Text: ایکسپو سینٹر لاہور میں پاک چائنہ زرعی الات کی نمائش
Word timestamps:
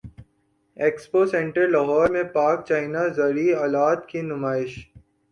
ایکسپو 0.77 1.21
سینٹر 1.31 1.67
لاہور 1.73 2.07
میں 2.09 2.23
پاک 2.35 2.65
چائنہ 2.67 3.03
زرعی 3.15 3.53
الات 3.55 4.07
کی 4.09 4.21
نمائش 4.23 4.71